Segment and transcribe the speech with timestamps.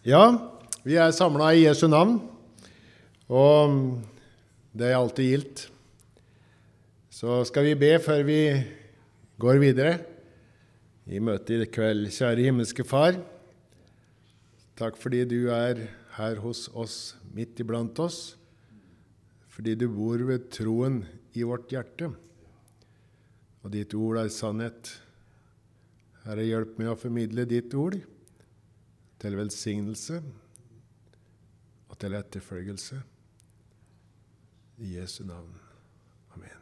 [0.00, 0.32] Ja,
[0.80, 2.14] vi er samla i Jesu navn,
[3.28, 3.72] og
[4.72, 5.64] det er alltid gildt.
[7.12, 8.38] Så skal vi be før vi
[9.36, 9.98] går videre
[11.04, 12.06] i møtet i kveld.
[12.16, 13.18] Kjære himmelske Far.
[14.80, 15.82] Takk fordi du er
[16.16, 18.38] her hos oss, midt iblant oss.
[19.52, 21.02] Fordi du bor ved troen
[21.36, 22.08] i vårt hjerte.
[23.60, 24.94] Og ditt ord er sannhet.
[26.24, 28.00] Herre, hjelp meg å formidle ditt ord
[29.20, 30.22] til velsignelse
[31.90, 33.00] og til etterfølgelse.
[34.80, 35.52] I Jesu navn.
[36.32, 36.60] Amen.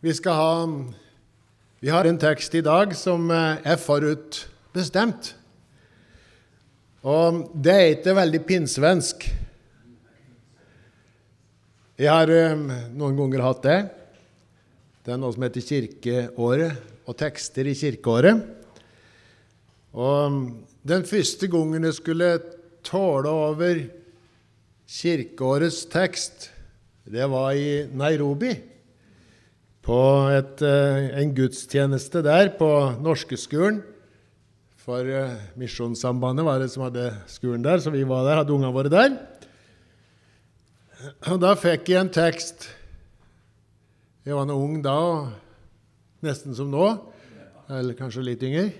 [0.00, 0.66] Vi skal ha
[1.80, 5.36] Vi har en tekst i dag som er forutbestemt.
[7.04, 9.26] Og det er ikke veldig pinnsvensk.
[12.00, 12.26] Jeg har
[12.96, 14.03] noen ganger hatt det.
[15.04, 18.38] Det er noe som heter kirkeåret, og tekster i kirkeåret.
[19.92, 20.36] Og
[20.80, 22.28] den første gangen jeg skulle
[22.88, 23.82] tåle over
[24.88, 26.46] kirkeårets tekst,
[27.04, 28.54] det var i Nairobi.
[29.84, 29.98] På
[30.32, 32.70] et, en gudstjeneste der på
[33.04, 33.82] norskeskolen.
[34.80, 35.04] For
[35.60, 39.20] Misjonssambandet var det som hadde skolen der, så vi var der, hadde ungene våre der.
[41.28, 42.70] Og da fikk jeg en tekst
[44.24, 44.98] jeg var nå ung da,
[46.24, 46.84] nesten som nå,
[47.68, 48.70] eller kanskje litt yngre.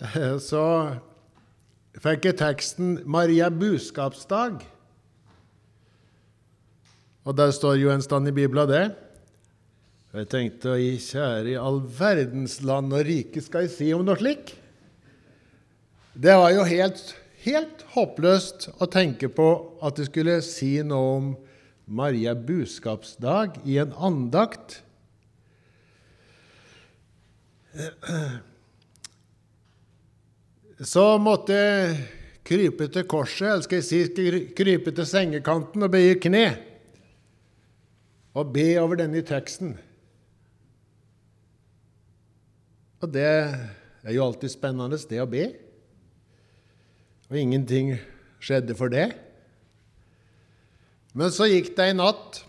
[0.50, 0.64] Så
[1.96, 4.60] fikk jeg teksten 'Maria buskapsdag'.
[7.24, 8.84] Og der står jo en stand i Bibelen det.
[10.12, 14.18] Jeg tenkte i kjære i all verdens land og rike skal jeg si om noe
[14.18, 14.56] slik?
[16.12, 17.14] Det var jo helt,
[17.44, 21.30] helt håpløst å tenke på at jeg skulle si noe om
[21.90, 24.76] Maria buskapsdag i en andakt.
[30.80, 31.96] Så måtte jeg
[32.46, 36.44] krype til korset, eller skal jeg si krype til sengekanten og bøye kne.
[38.38, 39.74] Og be over denne teksten.
[43.02, 45.48] Og det er jo alltid spennende, det å be.
[47.30, 47.96] Og ingenting
[48.38, 49.08] skjedde for det.
[51.16, 52.42] Men så gikk det ei natt,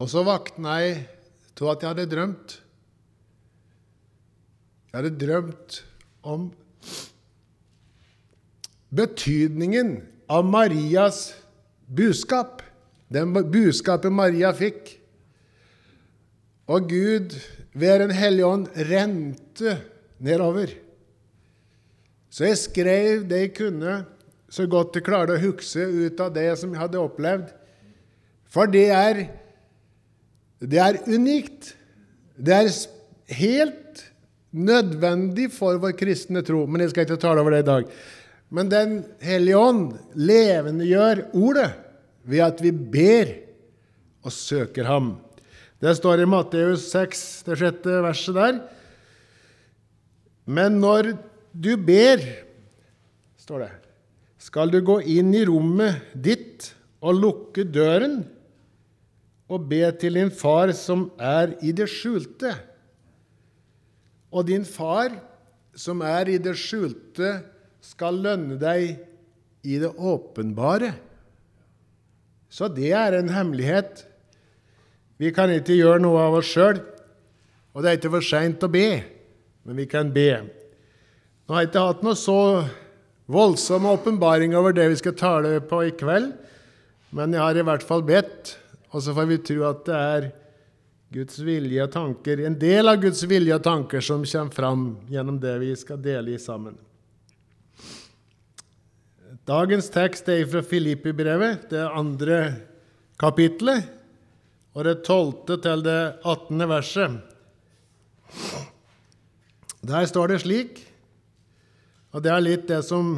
[0.00, 1.02] og så våkna jeg
[1.58, 2.54] til at jeg hadde drømt.
[4.88, 5.80] Jeg hadde drømt
[6.24, 6.46] om
[8.88, 9.98] betydningen
[10.32, 11.34] av Marias
[11.88, 12.62] budskap,
[13.12, 14.94] den budskapet Maria fikk.
[16.68, 17.36] Og Gud
[17.72, 19.76] ved Den hellige ånd rente
[20.18, 20.72] nedover.
[22.28, 24.02] Så jeg skrev det jeg kunne,
[24.48, 27.57] så godt jeg klarte å huske ut av det som jeg hadde opplevd.
[28.52, 29.24] For det er,
[30.64, 31.74] det er unikt.
[32.38, 32.70] Det er
[33.38, 34.04] helt
[34.56, 36.64] nødvendig for vår kristne tro.
[36.66, 37.90] Men jeg skal ikke tale over det i dag.
[38.48, 41.70] Men Den hellige ånd levendegjør ordet
[42.28, 43.34] ved at vi ber
[44.24, 45.16] og søker ham.
[45.78, 48.56] Det står i Matteus 6, det sjette verset der.
[50.48, 51.12] Men når
[51.52, 52.24] du ber,
[53.38, 53.70] står det,
[54.42, 56.72] skal du gå inn i rommet ditt
[57.04, 58.22] og lukke døren
[59.48, 62.52] og be til din far som er i det skjulte.
[64.28, 65.14] Og din far
[65.78, 67.38] som er i det skjulte,
[67.80, 68.98] skal lønne deg
[69.64, 70.90] i det åpenbare.
[72.50, 74.02] Så det er en hemmelighet.
[75.18, 76.80] Vi kan ikke gjøre noe av oss sjøl,
[77.72, 79.00] og det er ikke for seint å be,
[79.64, 80.30] men vi kan be.
[81.46, 82.38] Nå har jeg ikke hatt noe så
[83.28, 86.32] voldsom åpenbaring over det vi skal tale på i kveld,
[87.14, 88.56] men jeg har i hvert fall bedt
[88.90, 90.28] og så får vi tro at det er
[91.12, 95.38] Guds vilje og tanker, en del av Guds vilje og tanker som kommer fram gjennom
[95.40, 96.76] det vi skal dele i sammen.
[99.48, 102.40] Dagens tekst er fra Filippi-brevet, det andre
[103.20, 103.86] kapitlet,
[104.76, 107.16] og det tolvte til det attende verset.
[109.88, 110.82] Der står det slik,
[112.12, 113.16] og det er litt det som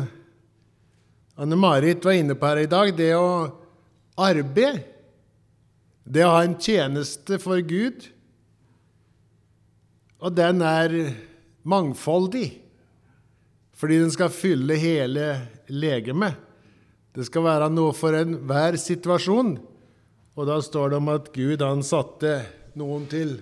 [1.41, 3.51] Anne-Marit var inne på her i dag, det å
[4.21, 5.00] arbeide
[6.11, 8.09] det å ha en tjeneste for Gud,
[10.21, 10.95] og den er
[11.63, 12.49] mangfoldig,
[13.79, 15.27] fordi den skal fylle hele
[15.71, 16.35] legemet.
[17.15, 19.55] Det skal være noe for enhver situasjon.
[20.39, 22.37] Og da står det om at Gud han satte
[22.79, 23.33] noen til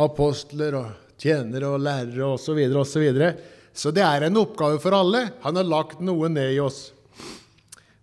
[0.00, 2.44] apostler og tjenere og lærere osv.
[2.44, 3.30] Så, videre, og så, videre.
[3.72, 5.28] så det er en oppgave for alle.
[5.46, 6.90] Han har lagt noe ned i oss.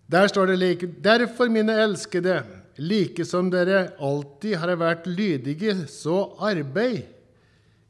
[0.08, 2.40] Der står det like Derfor, mine elskede,
[2.78, 7.06] like som dere alltid har vært lydige, så arbeid.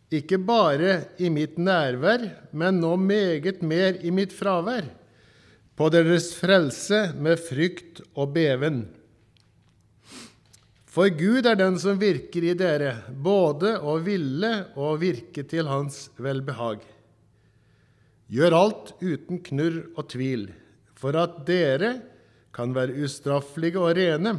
[0.09, 2.25] Ikke bare i mitt nærvær,
[2.57, 4.89] men nå meget mer i mitt fravær.
[5.77, 8.87] På deres frelse med frykt og beven.
[10.89, 14.51] For Gud er den som virker i dere, både å ville
[14.81, 16.81] og virke til Hans velbehag.
[18.33, 20.49] Gjør alt uten knurr og tvil,
[20.99, 21.93] for at dere
[22.57, 24.35] kan være ustraffelige og rene.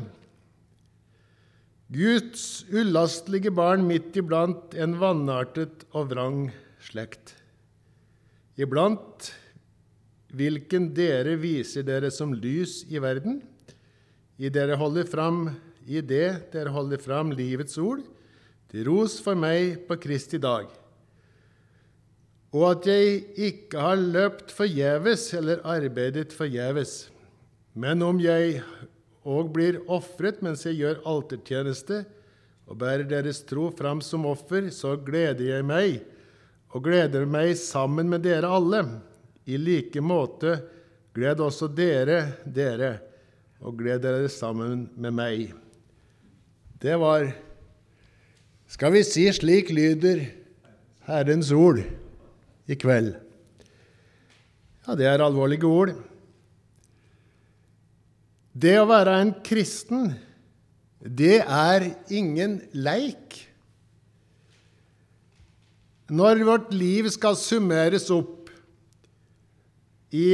[1.90, 6.44] Guds ulastelige barn midt iblant en vannartet og vrang
[6.86, 7.34] slekt.
[8.62, 9.32] Iblant
[10.38, 13.40] hvilken dere viser dere som lys i verden,
[14.38, 15.48] i dere holder fram
[15.90, 18.04] i det dere holder fram livets ord,
[18.70, 20.70] til ros for meg på Kristi dag.
[22.54, 27.10] Og at jeg ikke har løpt forgjeves eller arbeidet forgjeves.
[27.74, 28.62] Men om jeg
[29.30, 32.04] òg blir ofret mens jeg gjør altertjeneste
[32.70, 36.02] og bærer deres tro fram som offer, så gleder jeg meg,
[36.70, 38.84] og gleder meg sammen med dere alle.
[39.50, 40.60] I like måte
[41.18, 43.00] gled også dere dere,
[43.60, 45.50] og gled dere sammen med meg.
[46.80, 47.32] Det var
[48.70, 50.28] Skal vi si slik lyder
[51.08, 51.82] Herrens ord
[52.70, 53.16] i kveld?
[54.86, 55.96] Ja, det er alvorlige ord.
[58.60, 60.10] Det å være en kristen,
[61.00, 63.38] det er ingen leik.
[66.10, 68.50] Når vårt liv skal summeres opp
[70.12, 70.34] i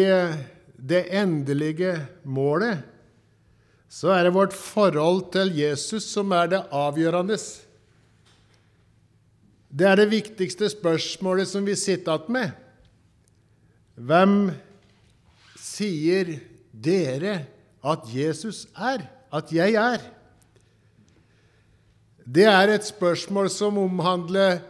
[0.76, 2.82] det endelige målet,
[3.92, 7.38] så er det vårt forhold til Jesus som er det avgjørende.
[9.70, 12.56] Det er det viktigste spørsmålet som vi sitter igjen med.
[13.96, 14.40] Hvem
[15.60, 16.40] sier
[16.72, 17.36] dere
[17.86, 19.06] at Jesus er?
[19.34, 20.02] At jeg er?
[22.26, 24.64] Det er et spørsmål som omhandler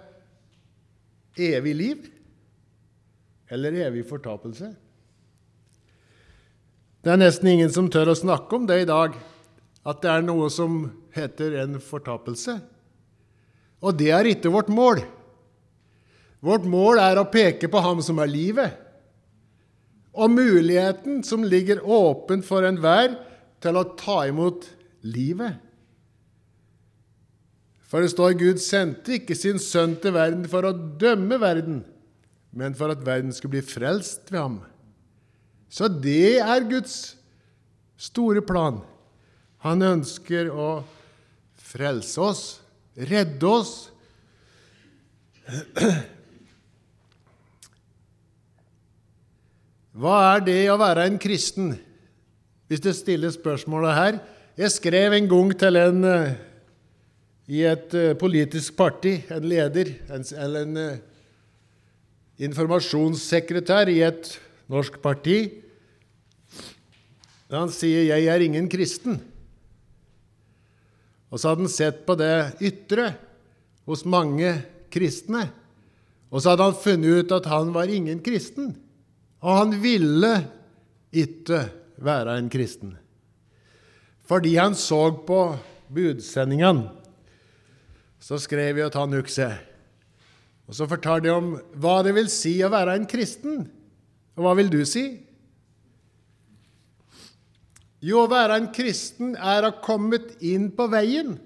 [1.40, 2.10] evig liv
[3.52, 4.74] eller evig fortapelse.
[7.06, 9.14] Det er nesten ingen som tør å snakke om det i dag,
[9.86, 12.58] at det er noe som heter en fortapelse.
[13.86, 15.04] Og det er ikke vårt mål.
[16.44, 18.74] Vårt mål er å peke på Ham som er livet,
[20.16, 23.18] og muligheten som ligger åpen for enhver
[23.64, 24.68] til å ta imot
[25.06, 25.60] livet.
[27.86, 31.84] For det står Gud sendte ikke sin sønn til verden for å dømme verden,
[32.56, 34.58] men for at verden skulle bli frelst ved ham.
[35.70, 37.16] Så det er Guds
[38.00, 38.82] store plan.
[39.66, 40.70] Han ønsker å
[41.66, 42.44] frelse oss,
[42.96, 43.74] redde oss.
[49.96, 51.70] Hva er det å være en kristen?
[52.68, 54.18] Hvis det stilles spørsmålet her.
[54.60, 56.34] Jeg skrev en gang til en eh,
[57.48, 61.00] i et eh, politisk parti, en leder, eller en eh,
[62.44, 64.34] informasjonssekretær i et
[64.72, 65.62] norsk parti,
[67.56, 69.22] han sier 'Jeg er ingen kristen'.
[71.32, 73.16] Og så hadde han sett på det ytre
[73.86, 75.52] hos mange kristne.
[76.32, 78.75] Og så hadde han funnet ut at han var ingen kristen.
[79.46, 80.34] Og han ville
[81.14, 81.62] ikke
[82.02, 82.96] være en kristen.
[84.25, 85.42] Fordi han så på
[85.94, 86.90] budsendingene,
[88.18, 89.52] så skrev jeg at han ukse.
[90.66, 93.68] Og så fortalte jeg om hva det vil si å være en kristen.
[94.34, 95.06] Og hva vil du si?
[98.02, 101.38] Jo, å være en kristen er å ha kommet inn på veien.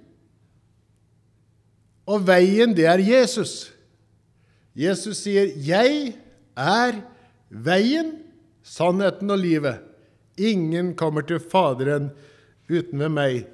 [2.09, 3.73] Og veien, det er Jesus.
[4.73, 6.15] Jesus sier, 'Jeg
[6.55, 7.03] er
[7.49, 8.17] veien,
[8.63, 9.85] sannheten og livet'.
[10.37, 12.11] Ingen kommer til Faderen
[12.69, 13.47] uten ved meg.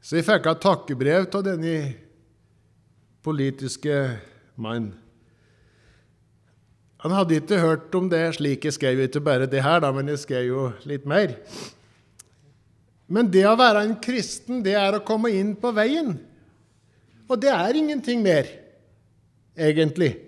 [0.00, 1.94] Så jeg fikk et takkebrev av denne
[3.26, 4.18] politiske
[4.56, 4.94] mannen.
[7.04, 10.08] Han hadde ikke hørt om det slik jeg skrev ikke bare det her, da, men
[10.08, 11.36] jeg skrev jo litt mer.
[13.06, 16.16] Men det å være en kristen, det er å komme inn på veien.
[17.26, 18.48] Og det er ingenting mer,
[19.54, 20.25] egentlig.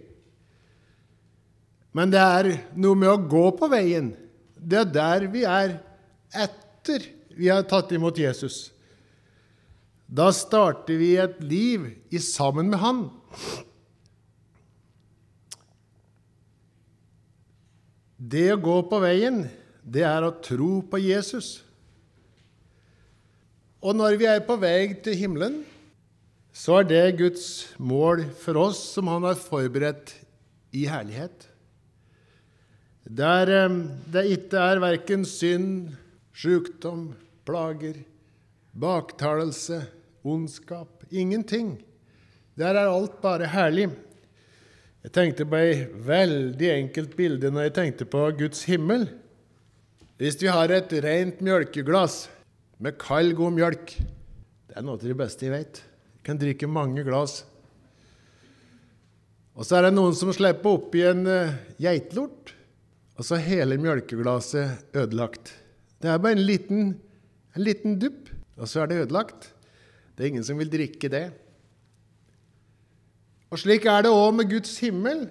[1.97, 4.12] Men det er noe med å gå på veien.
[4.59, 5.78] Det er der vi er
[6.37, 7.07] etter
[7.38, 8.68] vi har tatt imot Jesus.
[10.09, 13.02] Da starter vi et liv i sammen med Han.
[18.18, 19.45] Det å gå på veien,
[19.85, 21.61] det er å tro på Jesus.
[23.78, 25.61] Og når vi er på vei til himmelen,
[26.50, 27.45] så er det Guds
[27.78, 30.16] mål for oss som Han har forberedt
[30.75, 31.48] i herlighet.
[33.09, 33.49] Der
[34.12, 35.95] det ikke er verken synd,
[36.37, 37.15] sjukdom,
[37.49, 38.03] plager,
[38.77, 39.87] baktalelse,
[40.25, 41.79] ondskap Ingenting.
[42.59, 43.88] Der er alt bare herlig.
[45.03, 49.07] Jeg tenkte på et veldig enkelt bilde når jeg tenkte på Guds himmel.
[50.19, 52.27] Hvis vi har et rent mjølkeglass
[52.83, 53.95] med kald, god mjølk
[54.69, 55.81] Det er noe av det beste jeg vet.
[56.19, 57.41] Jeg kan drikke mange glass.
[59.57, 62.53] Og så er det noen som slipper oppi en uh, geitelort,
[63.19, 65.51] og så er hele mjølkeglasset ødelagt.
[65.99, 66.93] Det er bare en liten,
[67.57, 69.51] en liten dupp, og så er det ødelagt.
[70.15, 71.27] Det er ingen som vil drikke det.
[73.51, 75.27] Og slik er det òg med Guds himmel.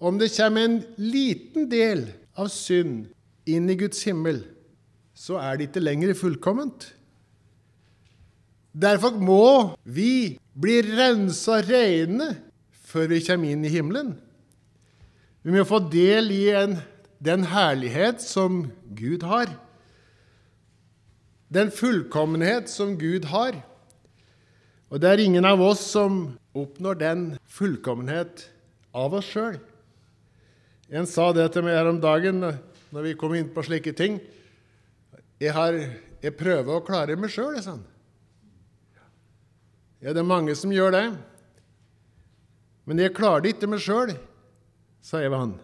[0.00, 3.08] Om det kommer en liten del av synd
[3.48, 4.42] inn i Guds himmel,
[5.16, 6.90] så er det ikke lenger fullkomment.
[8.72, 12.30] Derfor må vi bli rensa rene
[12.90, 14.14] før vi kommer inn i himmelen.
[15.42, 16.76] Vi må få del i en,
[17.20, 19.52] den herlighet som Gud har.
[21.52, 23.58] Den fullkommenhet som Gud har.
[24.90, 28.48] Og det er ingen av oss som oppnår den fullkommenhet
[28.96, 29.60] av oss sjøl.
[30.90, 34.18] En sa det til meg her om dagen når vi kom inn på slike ting.
[35.38, 35.76] Jeg, har,
[36.24, 37.84] jeg prøver å klare meg sjøl, sa han.
[40.00, 41.06] Ja, det er mange som gjør det.
[42.88, 44.16] Men jeg klarer det ikke meg sjøl,
[45.04, 45.58] sa jeg ved han.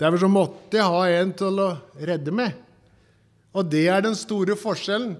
[0.00, 1.68] Derfor så måtte jeg ha en til å
[2.00, 2.56] redde meg.
[3.52, 5.14] Og det er den store forskjellen.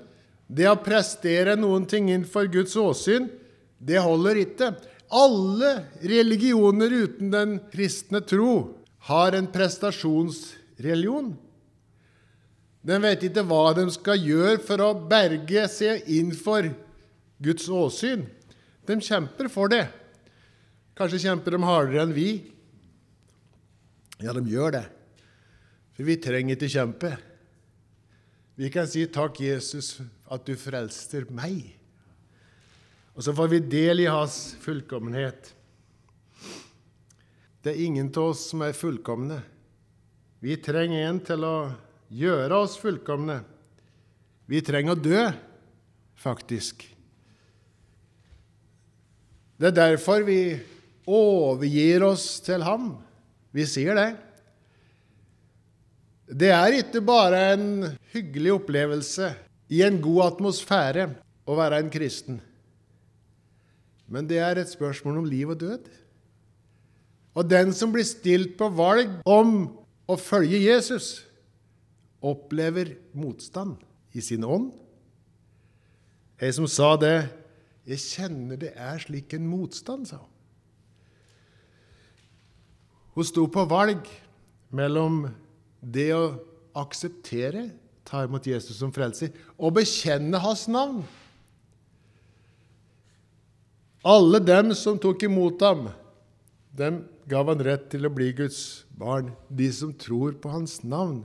[0.52, 3.28] Det å prestere noen ting innenfor Guds åsyn,
[3.78, 4.72] det holder ikke.
[5.12, 11.32] Alle religioner uten den kristne tro har en prestasjonsreligion.
[12.82, 16.72] De vet ikke hva de skal gjøre for å berge seg innenfor
[17.42, 18.24] Guds åsyn.
[18.86, 19.84] De kjemper for det.
[20.98, 22.30] Kanskje kjemper de hardere enn vi.
[24.22, 24.84] Ja, de gjør det.
[25.92, 27.16] For vi trenger ikke kjempe.
[28.54, 30.00] Vi kan si 'Takk, Jesus,
[30.30, 31.72] at du frelster meg'.
[33.16, 35.52] Og så får vi del i hans fullkommenhet.
[37.62, 39.42] Det er ingen av oss som er fullkomne.
[40.40, 41.72] Vi trenger en til å
[42.10, 43.44] gjøre oss fullkomne.
[44.46, 45.30] Vi trenger å dø,
[46.18, 46.88] faktisk.
[49.58, 50.58] Det er derfor vi
[51.06, 52.96] overgir oss til ham.
[53.52, 54.10] Vi sier det.
[56.32, 57.66] Det er ikke bare en
[58.14, 59.34] hyggelig opplevelse
[59.72, 61.08] i en god atmosfære
[61.44, 62.40] å være en kristen.
[64.12, 65.90] Men det er et spørsmål om liv og død.
[67.36, 69.70] Og den som blir stilt på valg om
[70.08, 71.24] å følge Jesus,
[72.22, 73.80] opplever motstand
[74.12, 74.70] i sin ånd.
[76.42, 77.30] Ei som sa det
[77.86, 80.31] 'Jeg kjenner det er slik en motstand', sa hun.
[83.12, 84.06] Hun sto på valg
[84.72, 85.26] mellom
[85.80, 86.24] det å
[86.78, 87.68] akseptere,
[88.08, 91.02] ta imot Jesus som frelser, og bekjenne hans navn.
[94.02, 95.90] Alle dem som tok imot ham,
[96.72, 101.20] dem gav han rett til å bli Guds barn, de som tror på hans navn.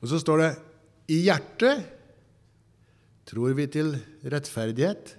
[0.00, 0.50] Og så står det
[1.12, 1.84] i hjertet
[3.30, 3.92] tror vi til
[4.26, 5.14] rettferdighet.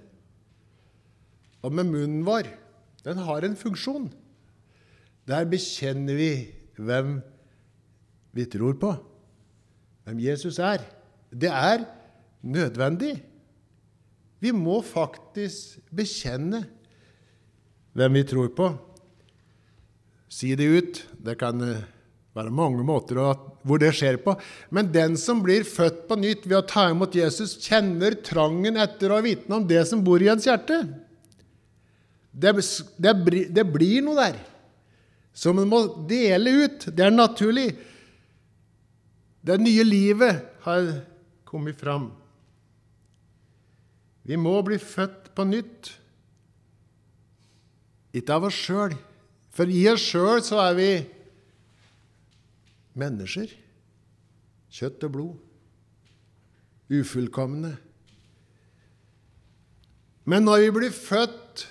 [1.62, 2.50] Og med munnen vår
[3.06, 4.10] den har en funksjon.
[5.28, 6.32] Der bekjenner vi
[6.80, 7.20] hvem
[8.34, 8.92] vi tror på,
[10.06, 10.82] hvem Jesus er.
[11.30, 11.84] Det er
[12.42, 13.14] nødvendig.
[14.42, 16.64] Vi må faktisk bekjenne
[17.94, 18.72] hvem vi tror på.
[20.32, 21.02] Si det ut.
[21.22, 21.84] Det kan eh,
[22.34, 23.20] være mange måter
[23.62, 24.34] hvor det skjer på.
[24.74, 29.12] Men den som blir født på nytt ved å ta imot Jesus, kjenner trangen etter
[29.12, 30.80] å vitne om det som bor i ens hjerte.
[32.32, 32.56] Det,
[32.96, 33.12] det,
[33.52, 34.40] det blir noe der
[35.32, 36.86] som en må dele ut.
[36.92, 37.70] Det er naturlig.
[39.42, 40.92] Det nye livet har
[41.48, 42.10] kommet fram.
[44.22, 45.90] Vi må bli født på nytt.
[48.12, 48.92] Ikke av oss sjøl,
[49.52, 50.90] for i oss sjøl så er vi
[53.00, 53.48] mennesker.
[54.72, 55.40] Kjøtt og blod.
[56.92, 57.72] Ufullkomne.
[60.28, 61.64] Men når vi blir født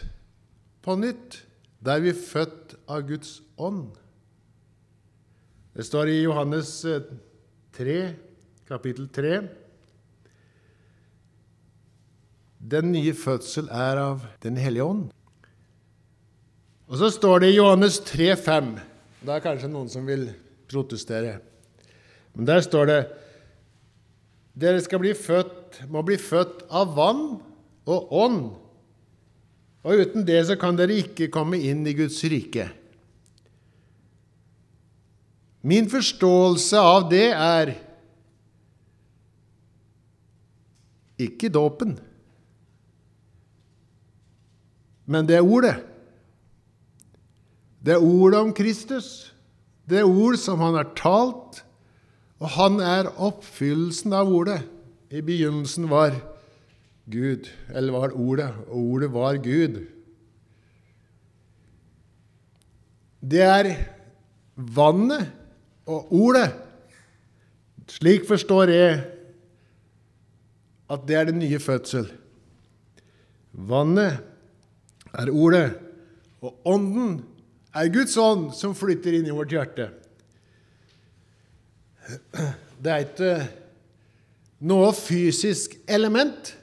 [0.83, 1.37] på nytt,
[1.81, 3.95] da er vi født av Guds ånd.
[5.73, 7.07] Det står i Johannes eh,
[7.77, 7.97] 3,
[8.69, 9.39] kapittel 3.
[12.71, 15.07] Den nye fødsel er av Den hellige ånd.
[16.91, 18.71] Og så står det i Johannes 3, 5.
[19.21, 20.27] Det er kanskje noen som vil
[20.69, 21.39] protestere.
[22.35, 23.01] Men der står det
[24.61, 27.23] dere skal bli født, må bli født av vann
[27.87, 28.41] og ånd.
[29.81, 32.67] Og uten det så kan dere ikke komme inn i Guds rike.
[35.61, 37.75] Min forståelse av det er
[41.21, 41.99] ikke dåpen,
[45.05, 45.75] men det er ordet.
[47.81, 49.29] Det er ordet om Kristus.
[49.89, 51.61] Det er ord som han har talt,
[52.41, 54.61] og han er oppfyllelsen av ordet.
[55.11, 56.15] I begynnelsen var
[57.09, 59.79] Gud, eller var ordet, og ordet var Gud.
[63.21, 63.71] Det er
[64.55, 65.31] vannet
[65.89, 66.51] og ordet.
[67.91, 69.01] Slik forstår jeg
[70.91, 72.07] at det er den nye fødsel.
[73.51, 74.19] Vannet
[75.13, 75.73] er ordet,
[76.41, 77.19] og ånden
[77.75, 79.89] er Guds ånd som flytter inn i vårt hjerte.
[82.81, 83.35] Det er ikke
[84.67, 86.55] noe fysisk element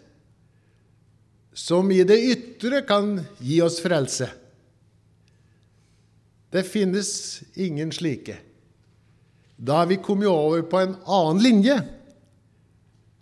[1.58, 4.28] som i det ytre kan gi oss frelse.
[6.54, 7.10] Det finnes
[7.58, 8.36] ingen slike.
[9.58, 11.76] Da er vi kommet over på en annen linje,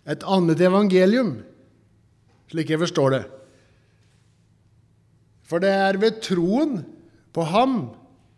[0.07, 1.33] et annet evangelium,
[2.51, 3.23] slik jeg forstår det.
[5.47, 6.83] For det er ved troen
[7.33, 7.79] på ham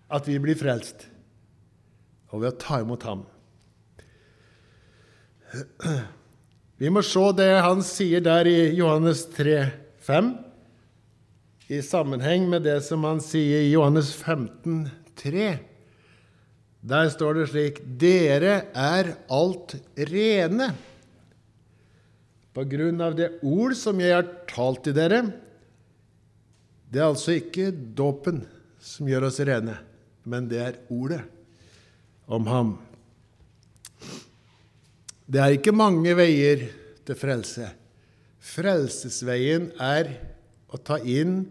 [0.09, 1.03] at vi blir frelst,
[2.31, 3.27] og ved å ta imot ham.
[6.79, 10.29] Vi må se det han sier der i Johannes 3, 5,
[11.67, 14.87] i sammenheng med det som han sier i Johannes 15,
[15.21, 15.49] 3.
[16.81, 19.75] Der står det slik Dere er alt
[20.09, 20.71] rene
[22.57, 25.21] på grunn av det ord som jeg har talt til dere.
[26.89, 28.41] Det er altså ikke dåpen
[28.81, 29.77] som gjør oss rene,
[30.25, 31.21] men det er ordet
[32.25, 32.73] om ham.
[35.29, 36.65] Det er ikke mange veier
[37.05, 37.69] til frelse.
[38.39, 40.13] Frelsesveien er
[40.71, 41.43] å ta inn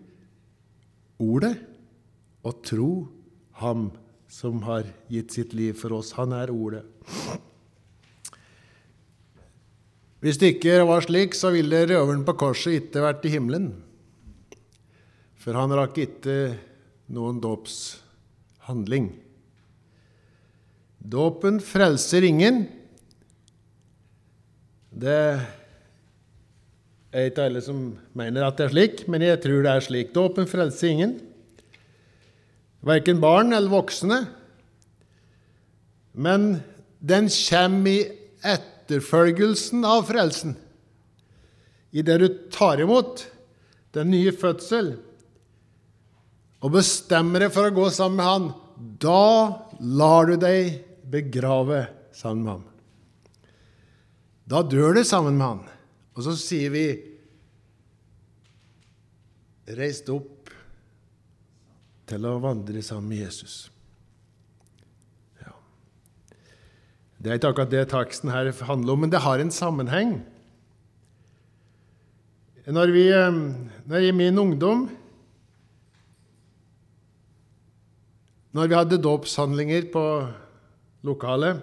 [1.20, 1.54] ordet
[2.46, 2.92] og tro
[3.60, 3.90] ham
[4.30, 6.14] som har gitt sitt liv for oss.
[6.16, 6.84] Han er ordet.
[10.18, 13.70] Hvis det ikke var slik, så ville røveren på korset ikke vært i himmelen.
[15.38, 16.38] For han rakk ikke
[17.14, 19.12] noen dåpshandling.
[20.98, 22.66] Dåpen frelser ingen.
[24.90, 25.20] Det
[27.12, 27.82] er ikke alle som
[28.16, 30.12] mener at det er slik, men jeg tror det er slik.
[30.16, 31.14] Dåpen frelser ingen.
[32.84, 34.20] Verken barn eller voksne.
[36.12, 36.60] Men
[37.00, 37.98] den kommer i
[38.44, 40.56] etterfølgelsen av frelsen.
[41.96, 43.24] I det du tar imot
[43.96, 44.98] den nye fødsel
[46.58, 48.48] og bestemmer deg for å gå sammen med Han,
[49.00, 52.64] da lar du deg begrave sammen med ham.
[54.48, 55.77] Da dør du sammen med han.
[56.18, 56.84] Og så sier vi
[59.78, 60.50] Reis opp
[62.08, 63.56] til å vandre sammen med Jesus.
[65.42, 65.52] Ja.
[67.20, 70.16] Det er ikke akkurat det taksten her handler om, men det har en sammenheng.
[72.66, 73.06] Når, vi,
[73.88, 74.88] når i min ungdom
[78.56, 80.02] Når vi hadde dåpshandlinger på
[81.06, 81.60] lokalet,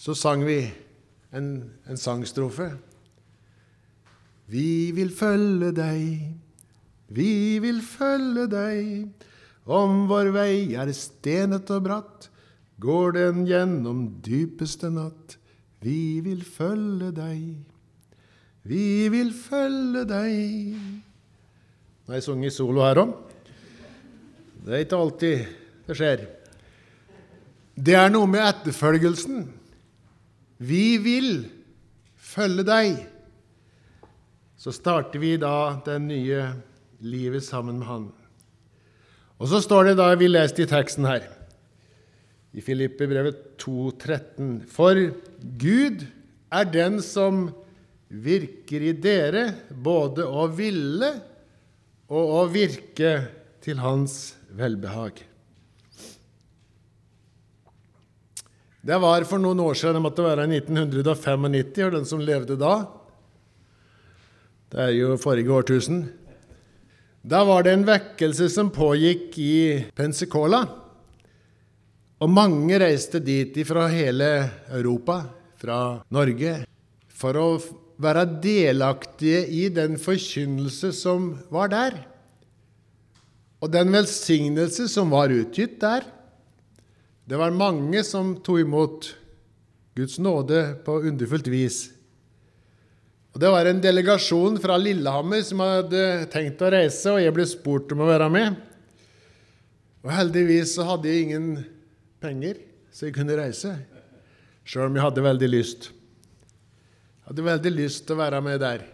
[0.00, 0.64] så sang vi
[1.36, 1.50] en,
[1.86, 2.70] en sangstrofe.
[4.50, 6.30] Vi vil følge deg,
[7.14, 7.32] vi
[7.62, 8.86] vil følge deg.
[9.70, 12.26] Om vår vei er stenet og bratt,
[12.82, 15.36] går den gjennom dypeste natt.
[15.84, 17.60] Vi vil følge deg,
[18.66, 20.74] vi vil følge deg.
[22.02, 23.14] Nå har jeg sunget solo her òg.
[24.66, 25.46] Det er ikke alltid
[25.86, 26.26] det skjer.
[27.80, 29.46] Det er noe med etterfølgelsen.
[30.60, 31.30] Vi vil
[32.18, 32.98] følge deg.
[34.60, 36.40] Så starter vi da det nye
[37.00, 38.02] livet sammen med Han.
[39.40, 41.24] Og så står det da vi leste i teksten her,
[42.52, 45.00] i Filippe-brevet 2,13.: For
[45.40, 46.04] Gud
[46.52, 47.46] er den som
[48.10, 51.14] virker i dere, både å ville
[52.10, 53.16] og å virke
[53.64, 55.24] til Hans velbehag.
[58.80, 61.52] Det var for noen år siden, det måtte være i 1995,
[61.86, 62.99] og den som levde da
[64.70, 66.04] Det er jo forrige årtusen.
[67.26, 69.54] Da var det en vekkelse som pågikk i
[69.98, 70.62] Pensacola.
[72.20, 74.28] Og mange reiste dit fra hele
[74.70, 75.24] Europa,
[75.58, 75.80] fra
[76.14, 76.54] Norge,
[77.10, 77.48] for å
[78.00, 81.98] være delaktige i den forkynnelse som var der.
[83.60, 86.06] Og den velsignelse som var utgitt der
[87.28, 89.10] Det var mange som tok imot
[89.94, 91.90] Guds nåde på underfullt vis.
[93.30, 97.46] Og Det var en delegasjon fra Lillehammer som hadde tenkt å reise, og jeg ble
[97.46, 98.58] spurt om å være med.
[100.02, 101.48] Og Heldigvis så hadde jeg ingen
[102.22, 102.58] penger,
[102.90, 103.76] så jeg kunne reise,
[104.66, 105.90] sjøl om jeg hadde veldig lyst.
[107.20, 108.86] Jeg hadde veldig lyst til å være med der.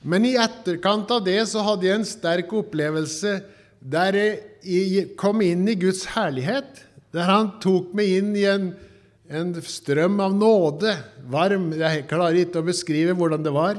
[0.00, 3.34] Men i etterkant av det så hadde jeg en sterk opplevelse
[3.80, 4.16] der
[4.64, 8.70] jeg kom inn i Guds herlighet, der Han tok meg inn i en,
[9.30, 10.92] en strøm av nåde,
[11.30, 11.70] varm.
[11.78, 13.78] Jeg klarer ikke å beskrive hvordan det var.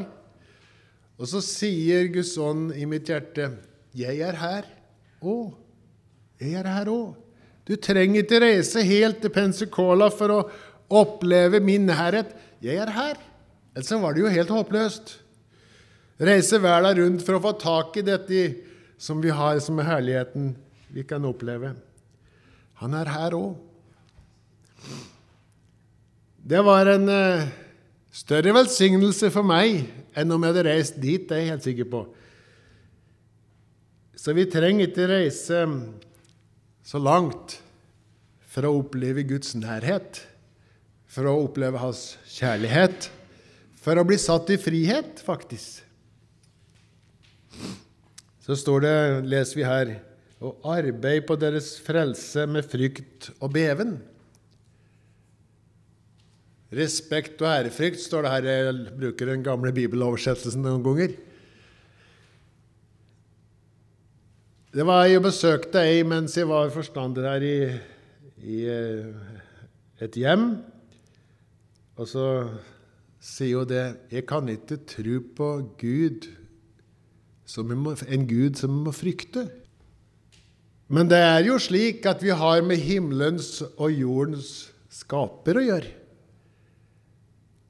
[1.20, 3.52] Og så sier Guds ånd i mitt hjerte,
[3.94, 4.64] 'Jeg er her
[5.22, 5.54] òg.
[6.40, 7.16] Jeg er her òg.'
[7.68, 10.50] Du trenger ikke reise helt til Pensacola for å
[10.90, 12.32] oppleve min nærhet.
[12.62, 13.18] Jeg er her.
[13.76, 15.20] Ellers var det jo helt håpløst.
[16.20, 18.56] Reise verden rundt for å få tak i dette
[18.98, 20.56] som vi har, som er herligheten
[20.90, 21.76] vi kan oppleve.
[22.82, 23.56] Han er her òg.
[26.42, 27.50] Det var en uh,
[28.10, 29.84] større velsignelse for meg
[30.18, 32.02] enn om jeg hadde reist dit, det er jeg helt sikker på.
[34.18, 35.62] Så vi trenger ikke reise
[36.86, 37.60] så langt
[38.52, 40.24] for å oppleve Guds nærhet,
[41.06, 43.08] for å oppleve Hans kjærlighet,
[43.82, 45.86] for å bli satt i frihet, faktisk.
[48.42, 48.98] Så står det,
[49.30, 49.98] leser vi her,
[50.42, 54.00] og arbeid på deres frelse med frykt og beven.
[56.72, 58.46] Respekt og ærefrykt står det her.
[58.48, 61.18] Jeg bruker den gamle bibeloversettelsen noen ganger.
[64.72, 67.58] Det var Jeg besøkte ei mens jeg var forstander her i,
[68.40, 69.12] i eh,
[70.00, 70.64] et hjem.
[72.00, 72.28] Og så
[73.20, 73.84] sier hun det
[74.16, 76.32] Jeg kan ikke tro på Gud
[77.44, 79.50] som en Gud som vi må frykte.
[80.88, 85.98] Men det er jo slik at vi har med himmelens og jordens skaper å gjøre.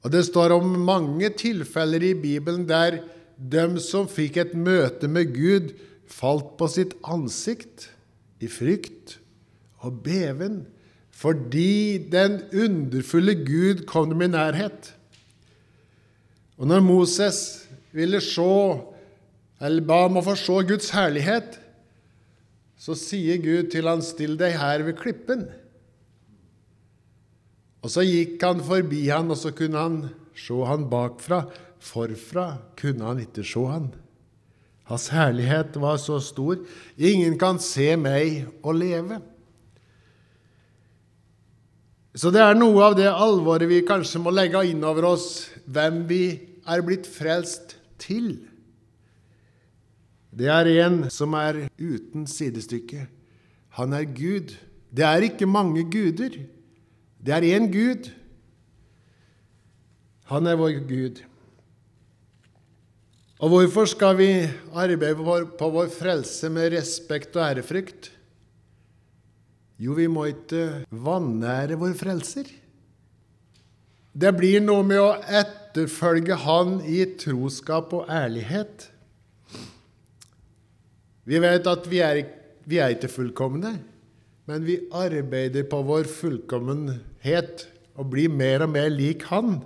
[0.02, 3.00] Og det står om mange tilfeller i Bibelen der
[3.38, 5.72] de som fikk et møte med Gud,
[6.12, 7.88] falt på sitt ansikt
[8.42, 9.16] i frykt
[9.82, 10.62] og beven
[11.22, 14.88] fordi den underfulle Gud kom dem i nærhet.
[16.58, 17.38] Og når Moses
[17.94, 18.54] ville se,
[19.62, 21.60] eller ba om å få se Guds herlighet,
[22.80, 25.46] så sier Gud til han, 'Still deg her ved klippen'.
[27.82, 29.98] Og så gikk han forbi han, og så kunne han
[30.38, 31.42] se han bakfra.
[31.82, 32.46] Forfra
[32.78, 33.90] kunne han ikke se han.
[34.90, 36.60] Hans herlighet var så stor.
[36.96, 39.18] Ingen kan se meg og leve.
[42.14, 46.02] Så det er noe av det alvoret vi kanskje må legge inn over oss, hvem
[46.10, 46.24] vi
[46.68, 48.34] er blitt frelst til.
[50.32, 53.06] Det er en som er uten sidestykke.
[53.80, 54.52] Han er Gud.
[54.92, 56.36] Det er ikke mange guder.
[57.22, 58.08] Det er én Gud.
[60.32, 61.20] Han er vår Gud.
[63.42, 64.30] Og hvorfor skal vi
[64.74, 65.14] arbeide
[65.58, 68.10] på vår frelse med respekt og ærefrykt?
[69.82, 72.50] Jo, vi må ikke vanære vår frelser.
[74.12, 78.90] Det blir noe med å etterfølge Han i troskap og ærlighet.
[81.26, 82.22] Vi vet at vi er,
[82.66, 83.76] vi er ikke fullkomne,
[84.50, 89.60] men vi arbeider på vår fullkommenhet og blir mer og mer lik Han.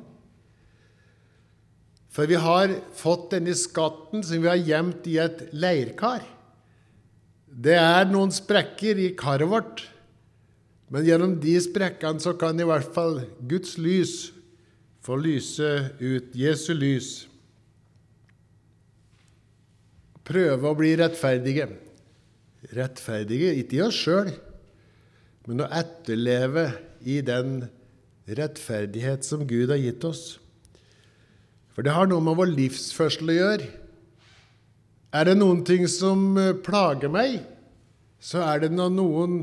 [2.12, 6.24] For vi har fått denne skatten som vi har gjemt i et leirkar.
[7.46, 9.84] Det er noen sprekker i karet vårt,
[10.92, 14.16] men gjennom de sprekkene så kan i hvert fall Guds lys
[15.04, 17.26] få lyse ut, Jesu lys
[20.26, 21.68] prøve å bli rettferdige.
[22.74, 24.32] Rettferdige ikke i oss sjøl,
[25.46, 26.68] men å etterleve
[27.06, 27.64] i den
[28.26, 30.38] rettferdighet som Gud har gitt oss.
[31.74, 33.68] For det har noe med vår livsførsel å gjøre.
[35.14, 37.38] Er det noen ting som eh, plager meg,
[38.18, 39.36] så er det når noen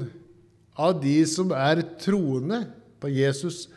[0.76, 2.64] av de som er troende
[3.02, 3.68] på Jesus,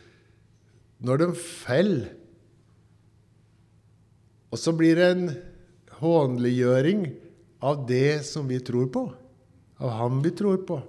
[0.99, 2.09] når de faller.
[4.51, 5.29] Og så blir det en
[6.01, 7.07] hånliggjøring
[7.65, 9.05] av det som vi tror på,
[9.85, 10.81] av ham vi tror på.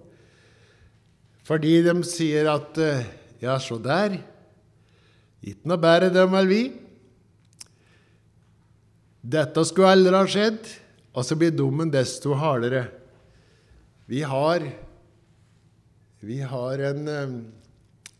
[1.48, 3.06] Fordi de sier at eh,
[3.38, 4.18] Ja, se der.
[5.46, 6.62] Ikke noe bedre dem enn vi.
[9.22, 10.72] Dette skulle aldri ha skjedd.
[11.14, 12.88] Og så blir dommen desto hardere.
[14.08, 14.64] Vi har,
[16.24, 17.38] vi har en um,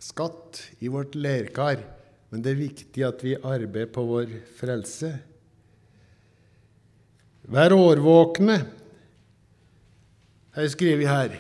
[0.04, 1.80] skatt i vårt leirkar,
[2.28, 5.14] men det er viktig at vi arbeider på vår frelse.
[7.48, 8.58] Vær årvåkne,
[10.58, 11.38] har jeg skrevet her,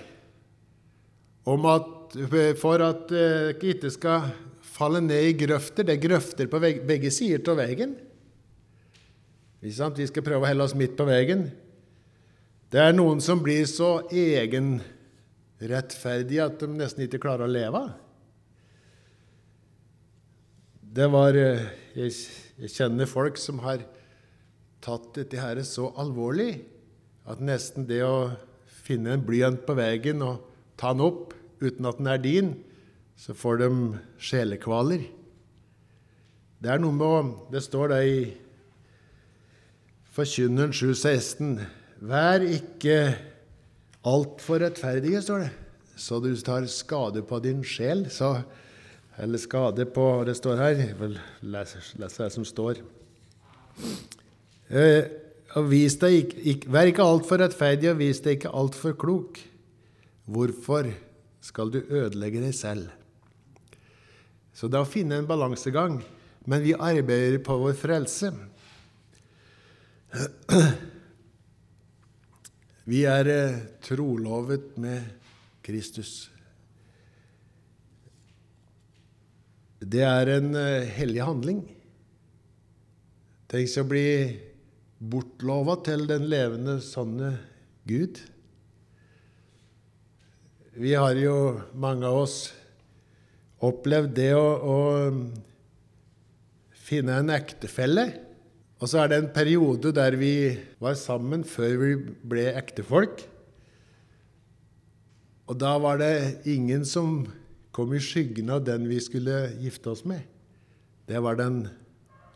[1.48, 1.94] at
[2.60, 4.22] for at eh, det ikke skal
[4.62, 5.84] falle ned i grøfter.
[5.84, 7.96] Det er grøfter på begge sider av veien.
[9.62, 11.52] Vi skal prøve å helle oss midt på veien.
[12.72, 17.92] Det er noen som blir så egenrettferdige at de nesten ikke klarer å leve.
[20.98, 21.62] Det var eh,
[21.98, 22.12] Jeg,
[22.62, 23.78] jeg kjenner folk som har
[24.86, 26.62] tatt dette her så alvorlig
[27.28, 28.30] at nesten det å
[28.86, 30.38] finne en blyant på veien og
[30.78, 32.52] ta den opp uten at den er din,
[33.18, 33.70] så får de
[34.22, 35.08] sjelekvaler.
[36.62, 38.20] Det er noe med å Det står det i
[40.18, 41.60] Forkynneren 7,16.:
[42.02, 43.14] Vær ikke
[44.06, 45.52] altfor rettferdige, står det,
[45.98, 48.08] så du tar skade på din sjel.
[48.10, 48.40] Så,
[49.18, 50.82] eller skade på Det står her.
[50.82, 52.82] Jeg vil lese, det som står.
[54.70, 55.06] Eh,
[56.02, 59.38] deg, ikke, vær ikke altfor rettferdig, og vis deg ikke altfor klok.
[60.26, 60.90] Hvorfor
[61.48, 62.92] skal du ødelegge deg selv?
[64.58, 66.02] Så det er å finne en balansegang.
[66.48, 68.32] Men vi arbeider på vår frelse.
[72.88, 75.04] Vi er eh, trolovet med
[75.60, 76.30] Kristus.
[79.84, 81.60] Det er en eh, hellig handling.
[83.52, 84.08] Tenk å bli
[84.98, 87.34] bortlova til den levende, sanne
[87.92, 88.24] Gud.
[90.78, 92.52] Vi har jo, mange av oss,
[93.66, 94.78] opplevd det å, å
[96.86, 98.04] finne en ektefelle.
[98.78, 101.96] Og så er det en periode der vi var sammen før vi
[102.30, 103.24] ble ektefolk.
[105.50, 107.26] Og da var det ingen som
[107.74, 110.22] kom i skyggen av den vi skulle gifte oss med.
[111.10, 111.64] Det var den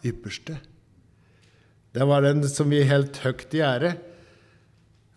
[0.01, 0.57] ypperste.
[1.93, 3.93] Det var den som vi helt høyt i ære.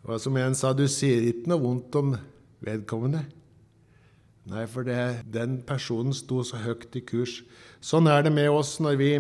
[0.04, 2.16] Og som en sa, du sier ikke noe vondt om
[2.64, 3.24] vedkommende.
[4.50, 7.38] Nei, for det, den personen sto så høyt i kurs.
[7.85, 9.12] Sånn er det med oss når vi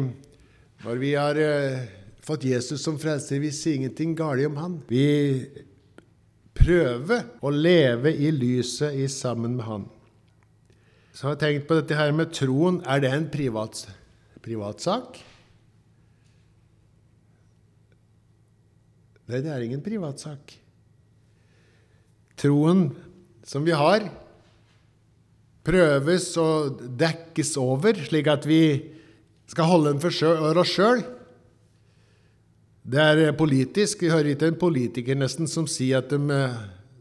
[0.84, 1.84] når vi har uh,
[2.24, 4.74] fått Jesus som frelser, vi sier ingenting galt om han.
[4.88, 5.06] Vi
[6.54, 9.86] prøver å leve i lyset i sammen med han.
[11.14, 12.82] Så har jeg tenkt på dette her med troen.
[12.84, 13.84] Er det en privat,
[14.44, 15.22] privatsak?
[19.24, 20.52] Nei, det er ingen privatsak.
[22.36, 22.90] Troen
[23.44, 24.08] som vi har,
[25.64, 28.64] prøves og dekkes over, slik at vi
[29.48, 31.04] skal holde den for oss sjøl.
[32.84, 34.02] Det er politisk.
[34.04, 36.58] Vi hører ikke en politiker nesten som sier at de eh,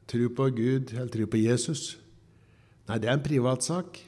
[0.08, 1.98] tror på Gud eller tror på Jesus.
[2.88, 4.00] Nei, det er en privatsak.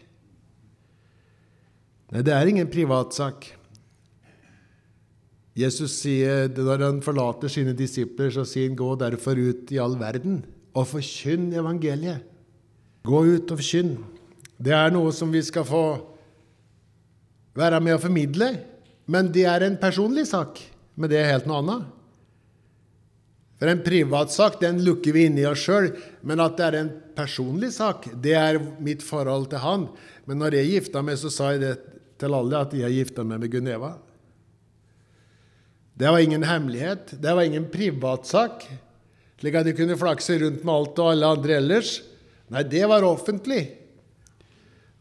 [2.13, 3.49] Nei, det er ingen privatsak.
[5.55, 9.95] Jesus sier, Når han forlater sine disipler, så sier han 'gå derfor ut i all
[9.99, 10.43] verden
[10.75, 12.23] og forkynn evangeliet'.
[13.05, 13.97] Gå ut og forkynn.
[14.57, 15.85] Det er noe som vi skal få
[17.55, 18.49] være med å formidle.
[19.07, 20.59] Men det er en personlig sak.
[20.95, 21.91] Men det er helt noe annet.
[23.55, 25.91] For en privatsak den lukker vi inni oss sjøl.
[26.27, 29.87] Men at det er en personlig sak, det er mitt forhold til han.
[30.27, 31.75] Men når jeg gifta meg, så sa jeg det
[32.19, 33.93] til alle at jeg gifta meg med Guneva.
[35.95, 37.15] Det var ingen hemmelighet.
[37.21, 38.65] Det var ingen privatsak,
[39.41, 41.97] slik at de kunne flakse rundt med alt og alle andre ellers.
[42.53, 43.63] Nei, det var offentlig.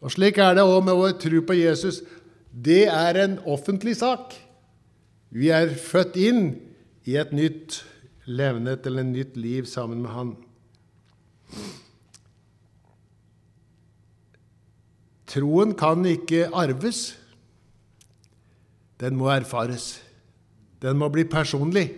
[0.05, 2.03] Og slik er det òg med vår tro på Jesus
[2.55, 4.35] det er en offentlig sak.
[5.35, 6.45] Vi er født inn
[7.11, 7.81] i et nytt
[8.31, 10.31] levende eller et nytt liv sammen med Han.
[15.35, 17.17] Troen kan ikke arves.
[19.03, 19.99] Den må erfares.
[20.79, 21.89] Den må bli personlig.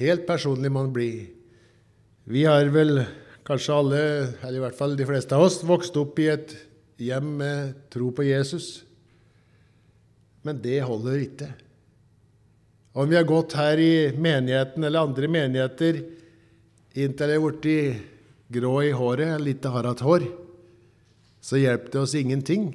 [0.00, 0.92] Helt personlig må blir.
[0.92, 1.30] bli.
[2.24, 3.02] Vi har vel
[3.44, 4.02] kanskje alle,
[4.40, 6.54] eller i hvert fall de fleste av oss, vokst opp i et
[6.96, 8.84] hjem med tro på Jesus.
[10.42, 11.48] Men det holder ikke.
[12.96, 16.00] Om vi har gått her i menigheten eller andre menigheter
[16.96, 18.06] inntil jeg er blitt
[18.50, 20.24] grå i håret, litt hatt hår,
[21.40, 22.72] så hjelper det oss ingenting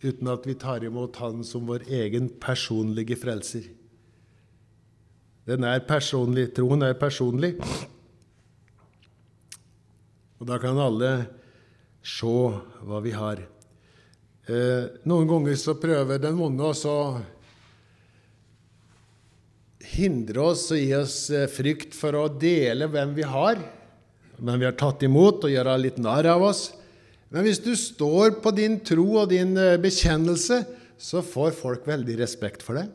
[0.00, 3.77] uten at vi tar imot Han som vår egen personlige frelser.
[5.48, 7.54] Den er personlig, Troen er personlig.
[10.36, 11.12] Og da kan alle
[12.04, 12.34] se
[12.84, 13.40] hva vi har.
[14.48, 16.98] Eh, noen ganger så prøver den vonde oss å
[19.94, 23.60] hindre oss og gi oss eh, frykt for å dele hvem vi har,
[24.36, 26.68] hvem vi har tatt imot, og gjøre litt narr av oss.
[27.32, 30.62] Men hvis du står på din tro og din eh, bekjennelse,
[30.98, 32.88] så får folk veldig respekt for det.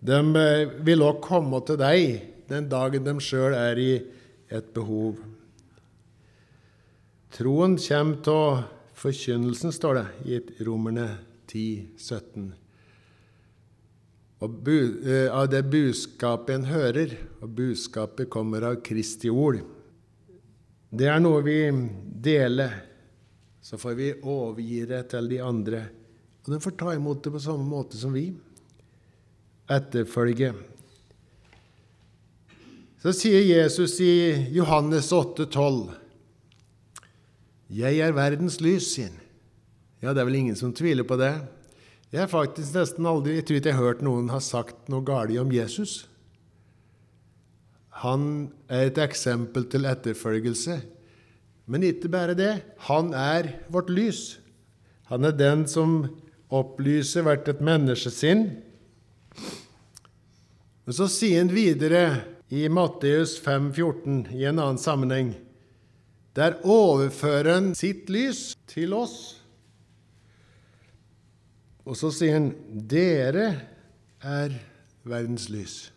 [0.00, 3.92] De eh, vil òg komme til deg den dagen de sjøl er i
[4.52, 5.18] et behov.
[7.36, 8.62] Troen kommer av
[8.96, 11.08] forkynnelsen, står det i Romerne
[11.50, 12.46] 10, 17.
[14.44, 19.62] Og bu, eh, av det budskapet en hører, og budskapet kommer av Kristi ord.
[20.92, 21.60] Det er noe vi
[22.22, 22.82] deler.
[23.60, 25.80] Så får vi overgi det til de andre.
[26.44, 28.30] Og de får ta imot det på samme måte som vi.
[29.66, 30.52] Etterfølge.
[33.02, 35.94] Så sier Jesus i Johannes 8, 12,
[37.70, 39.18] 'Jeg er verdens lys', han.
[40.02, 41.34] Ja, det er vel ingen som tviler på det.
[42.12, 45.02] Jeg har faktisk nesten aldri jeg tror ikke jeg har hørt noen ha sagt noe
[45.02, 46.06] galt om Jesus.
[48.02, 50.80] Han er et eksempel til etterfølgelse.
[51.66, 52.62] Men ikke bare det.
[52.86, 54.38] Han er vårt lys.
[55.10, 56.04] Han er den som
[56.54, 58.62] opplyser hvert et menneskesinn.
[60.86, 62.02] Men så sier han videre
[62.48, 65.34] i Matteus 5, 14, i en annen sammenheng
[66.36, 69.40] Der overfører han sitt lys til oss.
[71.86, 73.46] Og så sier han, 'Dere
[74.20, 74.56] er
[75.06, 75.90] verdens lys'.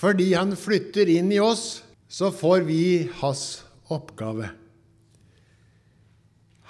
[0.00, 4.48] Fordi han flytter inn i oss, så får vi hans oppgave.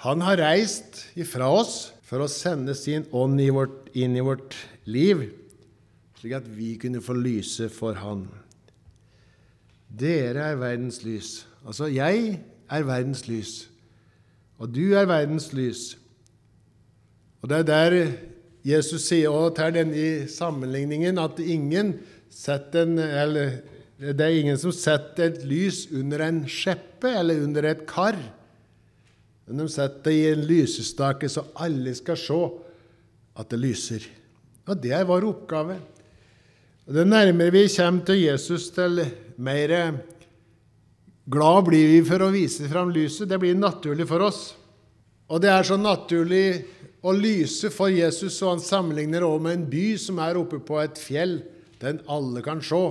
[0.05, 5.27] Han har reist ifra oss for å sende sin ånd inn i vårt liv,
[6.19, 8.27] slik at vi kunne få lyse for Han.
[9.89, 11.47] Dere er verdens lys.
[11.65, 13.69] Altså, jeg er verdens lys,
[14.57, 15.97] og du er verdens lys.
[17.41, 18.11] Og Det er der
[18.65, 23.59] Jesus sier og tar denne sammenligningen at ingen en, eller,
[23.99, 28.17] det er ingen som setter et lys under en skjeppe eller under et kar.
[29.45, 32.41] Men de setter det i en lysestake, så alle skal se
[33.37, 34.07] at det lyser.
[34.65, 35.77] Og det er vår oppgave.
[36.85, 39.05] Og Det nærmere vi kommer til Jesus, til
[39.37, 39.73] mer
[41.25, 43.29] glad blir vi for å vise fram lyset.
[43.29, 44.53] Det blir naturlig for oss.
[45.29, 46.65] Og det er så naturlig
[47.05, 50.77] å lyse for Jesus, og han sammenligner også med en by som er oppe på
[50.81, 51.39] et fjell,
[51.81, 52.81] den alle kan se.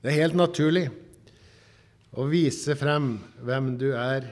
[0.00, 0.86] Det er helt naturlig
[2.14, 4.28] å vise frem hvem du er.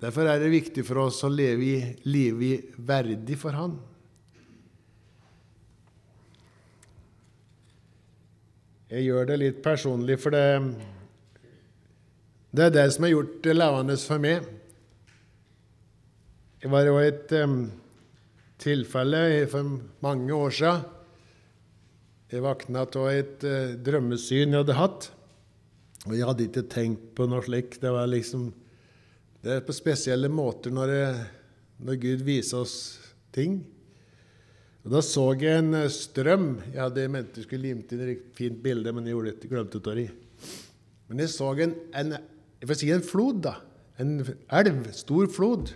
[0.00, 3.76] Derfor er det viktig for oss å leve i livet verdig for Han.
[8.88, 10.44] Jeg gjør det litt personlig, for det,
[12.56, 14.46] det er det som har gjort det levende for meg.
[16.62, 17.58] Det var jo et um,
[18.56, 19.20] tilfelle
[19.52, 19.74] for
[20.06, 20.80] mange år siden.
[22.32, 25.10] Jeg våkna av et uh, drømmesyn jeg hadde hatt.
[26.06, 27.82] Og jeg hadde ikke tenkt på noe slikt.
[27.84, 28.48] Det var liksom
[29.44, 31.26] Det er på spesielle måter når, jeg,
[31.84, 32.78] når Gud viser oss
[33.36, 33.60] ting.
[34.88, 36.46] Og Da så jeg en uh, strøm.
[36.72, 39.80] Jeg hadde ment jeg skulle limt inn et fint bilde, men jeg gjorde det, glemte
[39.84, 40.06] det.
[41.10, 42.14] Men jeg så en, en,
[42.62, 43.58] jeg si en flod, da.
[44.00, 44.86] En elv.
[44.96, 45.74] Stor flod.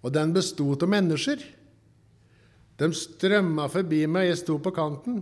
[0.00, 1.42] Og den besto av mennesker.
[2.80, 5.20] De strømma forbi meg, jeg sto på kanten.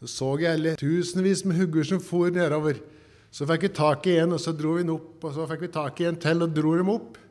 [0.00, 2.82] Så så jeg alle tusenvis med hugger som for nedover.
[3.30, 5.22] Så fikk vi tak i en, og så dro vi den opp.
[5.22, 7.22] Og så fikk vi tak i en til og dro dem opp.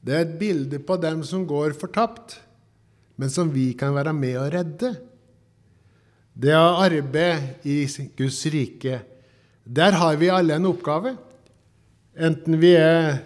[0.00, 2.38] Det er et bilde på dem som går fortapt,
[3.16, 4.94] men som vi kan være med å redde.
[6.34, 7.84] Det å arbeide i
[8.18, 8.98] Guds rike.
[9.64, 11.14] Der har vi alle en oppgave.
[12.14, 13.22] Enten vi er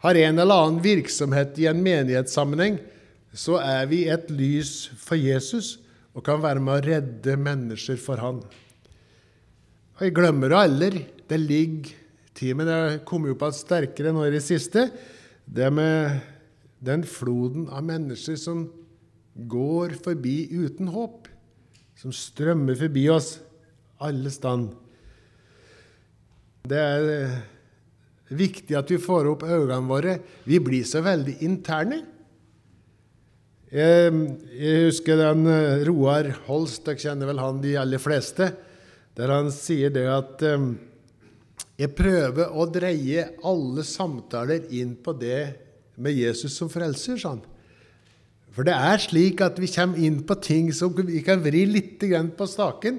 [0.00, 2.78] har en eller annen virksomhet i en menighetssammenheng,
[3.36, 5.76] så er vi et lys for Jesus
[6.16, 8.40] og kan være med å redde mennesker for Han.
[9.98, 11.04] Og Jeg glemmer det aldri.
[11.28, 11.96] Det ligger
[12.40, 14.86] Timen har kommet opp igjen sterkere nå i det siste.
[15.44, 16.22] Det med
[16.80, 18.62] den floden av mennesker som
[19.48, 21.28] går forbi uten håp,
[21.96, 23.38] som strømmer forbi oss
[24.00, 24.70] alle stand.
[26.68, 27.36] Det er
[28.36, 30.16] viktig at vi får opp øynene våre.
[30.44, 32.02] Vi blir så veldig interne.
[33.70, 34.12] Jeg,
[34.56, 38.50] jeg husker den eh, Roar Holst, dere kjenner vel han de aller fleste,
[39.14, 40.42] der han sier det at
[41.80, 45.40] jeg prøver å dreie alle samtaler inn på det
[46.00, 47.44] med Jesus som frelser, sa han.
[48.54, 52.02] For det er slik at vi kommer inn på ting som vi kan vri litt
[52.02, 52.98] på staken,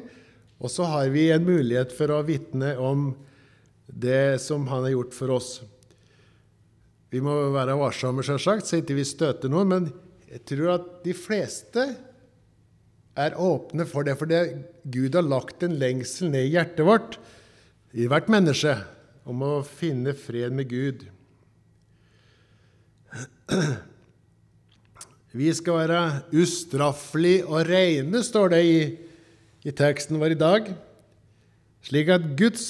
[0.61, 3.11] og så har vi en mulighet for å vitne om
[3.91, 5.49] det som han har gjort for oss.
[7.11, 9.89] Vi må være varsomme, selvsagt, så ikke vi støter noen, men
[10.31, 11.89] jeg tror at de fleste
[13.19, 17.19] er åpne for det, for det Gud har lagt en lengsel ned i hjertet vårt,
[17.91, 18.77] i hvert menneske,
[19.27, 21.03] om å finne fred med Gud.
[25.31, 25.99] Vi skal være
[26.35, 28.79] ustraffelige og reine, står det i,
[29.63, 30.65] i teksten vår i dag.
[31.87, 32.65] Slik at Guds,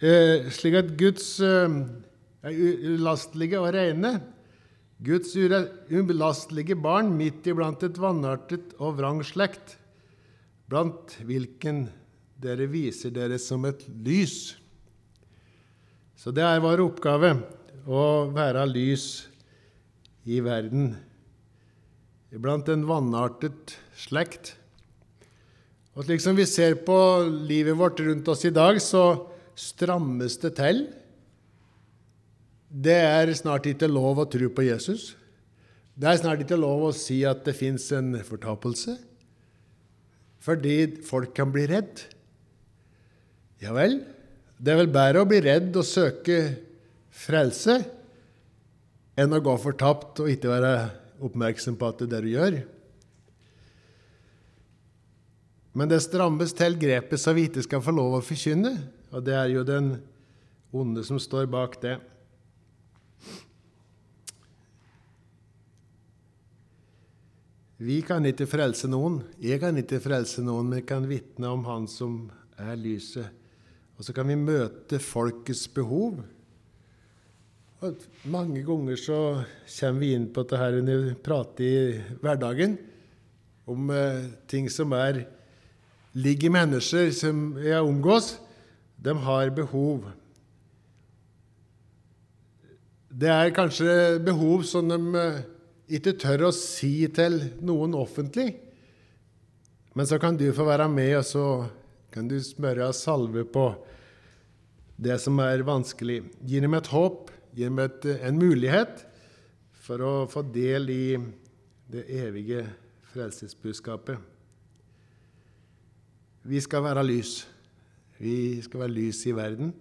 [0.00, 1.68] eh, slik at Guds eh,
[2.94, 4.14] ulastelige og rene,
[5.04, 9.76] Guds ubelastelige barn midt iblant et vanartet og vrang slekt,
[10.72, 11.84] blant hvilken
[12.40, 14.54] dere viser dere som et lys.
[16.16, 17.34] Så det er vår oppgave
[17.84, 19.06] å være lys
[20.24, 20.94] i verden,
[22.34, 24.54] iblant en vanartet slekt.
[25.98, 26.96] Og slik som vi ser på
[27.50, 29.26] livet vårt rundt oss i dag, så
[29.58, 30.84] strammes det til.
[32.70, 35.10] Det er snart ikke lov å tro på Jesus.
[35.98, 38.94] Det er snart ikke lov å si at det fins en fortapelse,
[40.40, 42.06] fordi folk kan bli redd.
[43.60, 43.98] Ja vel,
[44.56, 46.38] det er vel bedre å bli redd og søke
[47.12, 47.80] frelse
[49.20, 50.72] enn å gå fortapt og ikke være
[51.20, 52.60] oppmerksom på at det er det du gjør.
[55.76, 58.74] Men det strammes til grepet så vi ikke skal få lov å forkynne,
[59.14, 59.92] og det er jo den
[60.74, 61.98] onde som står bak det.
[67.80, 69.22] Vi kan ikke frelse noen.
[69.40, 72.26] Jeg kan ikke frelse noen, men kan vitne om Han som
[72.60, 73.30] er lyset.
[73.96, 76.18] Og så kan vi møte folkets behov.
[78.28, 79.18] Mange ganger så
[79.64, 82.74] kommer vi inn på dette her når vi prater i hverdagen
[83.72, 85.22] om eh, ting som er
[86.12, 88.34] ligger i mennesker som jeg omgås.
[89.00, 90.10] De har behov.
[93.08, 95.40] Det er kanskje behov som de eh,
[95.96, 98.58] ikke tør å si til noen offentlig.
[99.96, 101.48] Men så kan du få være med, og så
[102.12, 103.70] kan du smøre salve på
[105.00, 106.26] det som er vanskelig.
[106.44, 109.04] Gi dem et håp, gi meg en mulighet
[109.84, 111.04] for å få del i
[111.90, 112.64] det evige
[113.10, 114.18] frelsesbudskapet.
[116.46, 117.34] Vi skal være lys.
[118.20, 119.72] Vi skal være lys i verden.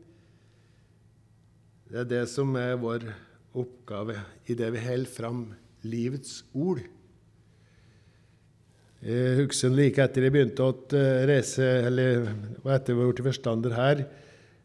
[1.90, 3.08] Det er det som er vår
[3.58, 4.18] oppgave
[4.50, 5.44] i det vi holder fram
[5.90, 6.82] livets ord.
[9.00, 10.74] Jeg husker like etter jeg begynte å
[11.30, 12.26] reise, eller
[12.76, 14.04] etter jeg blitt forstander her,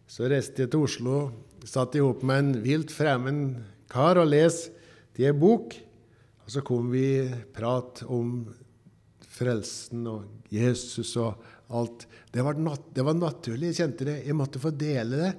[0.07, 1.19] så reiste jeg til Oslo,
[1.65, 3.57] satt i hop med en vilt fremmed
[3.91, 4.75] kar og leste
[5.21, 5.77] i ei bok.
[6.45, 7.25] Og så kom vi
[7.57, 8.43] prat om
[9.35, 11.41] frelsen og Jesus og
[11.75, 12.05] alt.
[12.31, 13.73] Det var, nat det var naturlig.
[13.73, 14.19] Jeg kjente det.
[14.27, 15.33] Jeg måtte få dele det.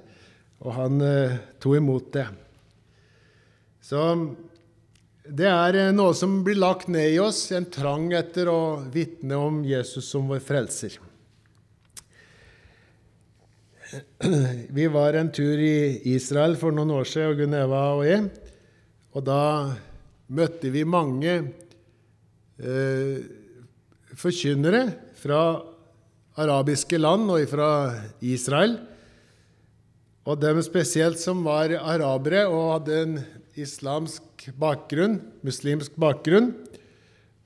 [0.64, 2.26] Og han eh, tok imot det.
[3.86, 4.02] Så
[5.26, 9.38] det er eh, noe som blir lagt ned i oss, en trang etter å vitne
[9.38, 10.96] om Jesus som vår frelser.
[14.76, 18.26] Vi var en tur i Israel for noen år siden, Gunn Eva og jeg.
[19.14, 19.42] Og da
[20.26, 21.34] møtte vi mange
[22.58, 23.16] eh,
[24.16, 24.82] forkynnere
[25.16, 25.40] fra
[26.36, 27.70] arabiske land og fra
[28.20, 28.76] Israel.
[30.26, 33.18] Og dem spesielt som var arabere og hadde en
[33.56, 36.50] islamsk bakgrunn, muslimsk bakgrunn,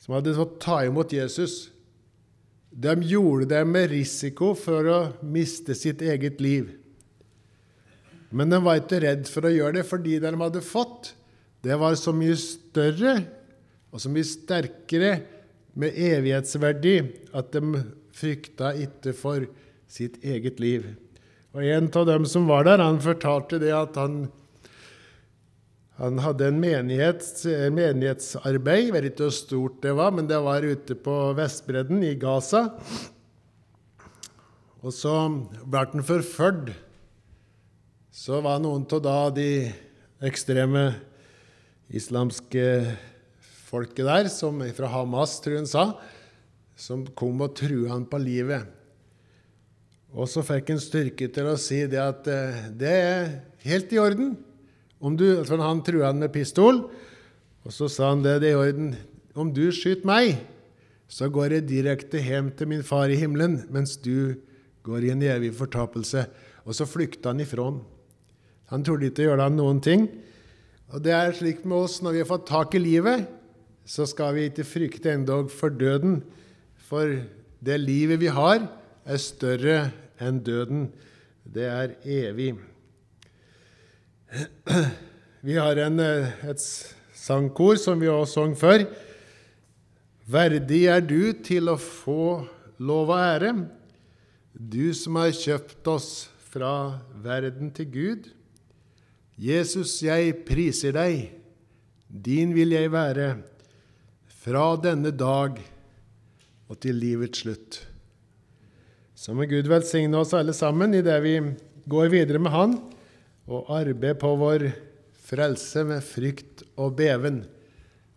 [0.01, 1.69] som hadde fått ta imot Jesus.
[2.81, 6.71] De gjorde det med risiko for å miste sitt eget liv.
[8.31, 11.13] Men de var ikke redd for å gjøre det, fordi de hadde fått,
[11.61, 13.19] det var så mye større
[13.91, 15.13] og så mye sterkere
[15.77, 16.95] med evighetsverdi
[17.37, 17.83] at de
[18.17, 19.45] frykta ikke for
[19.91, 20.87] sitt eget liv.
[21.53, 24.31] Og En av dem som var der, han fortalte det at han
[26.01, 27.27] han hadde en menighet,
[27.77, 28.87] menighetsarbeid.
[28.87, 32.71] Jeg vet ikke hvor stort det var, men det var ute på Vestbredden, i Gaza.
[34.81, 35.13] Og så
[35.61, 36.73] ble han forfulgt.
[38.11, 39.69] Så var noen av de
[40.25, 40.89] ekstreme
[41.93, 42.65] islamske
[43.69, 45.87] folket der, som fra Hamas, tror han sa,
[46.81, 48.65] som kom og trua han på livet.
[50.17, 53.35] Og så fikk han styrke til å si det at eh, det er
[53.69, 54.39] helt i orden.
[55.01, 56.85] Om du, for Han trua han med pistol,
[57.65, 58.95] og så sa han det, det er i orden.
[59.35, 60.41] Om du skyter meg,
[61.11, 64.37] så går jeg direkte hjem til min far i himmelen, mens du
[64.87, 66.25] går i en evig fortapelse.
[66.65, 67.81] Og så flykta han ifra han.
[68.71, 70.07] Han torde ikke gjøre han noen ting.
[70.95, 73.27] Og det er slik med oss når vi har fått tak i livet,
[73.87, 76.21] så skal vi ikke frykte endog for døden.
[76.91, 77.17] For
[77.65, 78.63] det livet vi har,
[79.03, 79.79] er større
[80.23, 80.89] enn døden.
[81.43, 82.53] Det er evig.
[85.41, 86.63] Vi har en, eh, et
[87.15, 88.85] sangkor som vi også sang før.
[90.31, 92.47] Verdig er du til å få
[92.79, 93.55] lov og ære,
[94.55, 98.29] du som har kjøpt oss fra verden til Gud.
[99.41, 101.33] Jesus, jeg priser deg,
[102.07, 103.33] din vil jeg være,
[104.41, 105.59] fra denne dag
[106.71, 107.81] og til livets slutt.
[109.15, 111.35] Så må Gud velsigne oss alle sammen i det vi
[111.91, 112.79] går videre med Han,
[113.51, 114.69] og arbeide på vår
[115.31, 117.43] frelse med frykt og beven,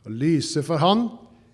[0.03, 1.07] og lyse for Han.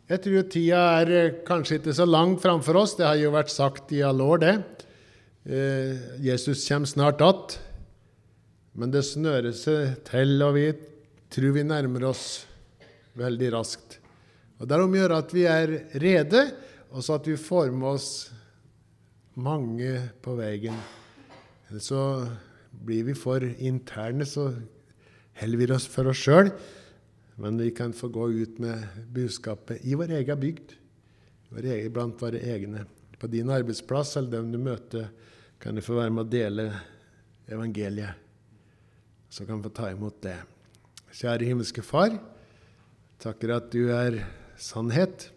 [0.10, 3.54] Jeg tror tida er eh, kanskje ikke så langt framfor oss, det har jo vært
[3.54, 4.54] sagt i alle år, det.
[5.46, 7.60] Eh, Jesus kommer snart att,
[8.74, 10.68] men det snører seg til, og vi
[11.30, 12.26] tror vi nærmer oss
[13.20, 14.00] veldig raskt.
[14.60, 16.44] Og Derom gjør at vi er rede,
[16.92, 18.10] og så at vi får med oss
[19.40, 20.76] mange på veien.
[21.80, 22.02] Så
[22.86, 24.50] blir vi for interne, så
[25.40, 26.52] holder vi oss for oss sjøl.
[27.40, 28.84] Men vi kan få gå ut med
[29.16, 30.74] budskapet i vår egen bygd,
[31.94, 32.86] blant våre egne.
[33.20, 35.10] På din arbeidsplass eller dem du møter,
[35.60, 36.66] kan du få være med å dele
[37.52, 38.16] evangeliet.
[39.30, 40.38] Så kan du få ta imot det.
[41.16, 42.16] Kjære himmelske Far.
[43.20, 44.22] Takker at du er
[44.60, 45.30] sannhet,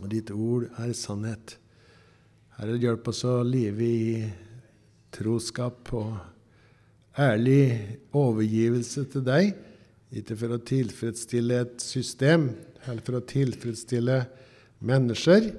[0.00, 1.56] og ditt ord er sannhet.
[2.56, 4.14] Herre, hjelp oss å leve i
[5.14, 6.29] troskap og
[7.20, 7.64] ærlig
[8.16, 9.52] overgivelse til deg,
[10.10, 12.48] ikke for å tilfredsstille et system
[12.86, 14.16] eller for å tilfredsstille
[14.88, 15.50] mennesker,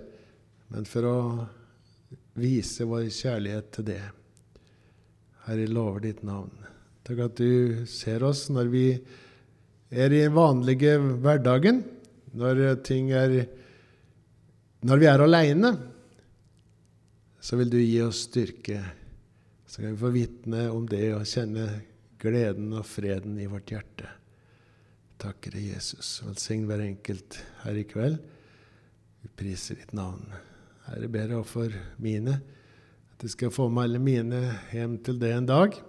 [0.74, 1.20] men for å
[2.42, 4.02] vise vår kjærlighet til det.
[5.46, 6.52] Herre, lover ditt navn.
[7.06, 8.86] Takk at du ser oss når vi
[9.92, 11.84] er i den vanlige hverdagen,
[12.34, 13.44] når ting er
[14.82, 15.70] Når vi er aleine
[17.42, 18.78] så vil du gi oss styrke.
[19.72, 21.64] Så kan vi få vitne om det og kjenne
[22.20, 24.10] gleden og freden i vårt hjerte.
[25.22, 26.10] Takker deg, Jesus.
[26.26, 28.18] Velsign hver enkelt her i kveld.
[29.24, 30.28] Vi priser ditt navn.
[30.90, 32.36] Herre, ber jeg for mine,
[33.14, 34.42] at du skal få med alle mine
[34.74, 35.80] hjem til det en dag.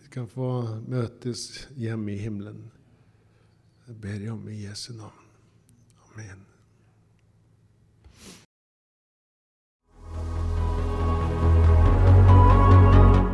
[0.00, 2.70] Vi kan få møtes hjemme i himmelen.
[3.84, 5.28] Jeg ber jeg om i Jesu navn.
[6.08, 6.49] Amen.